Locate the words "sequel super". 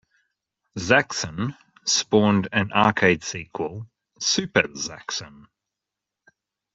3.23-4.63